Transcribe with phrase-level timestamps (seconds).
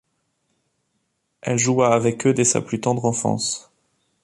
[1.41, 3.69] Elle joua avec eux dès sa plus tendre enfance.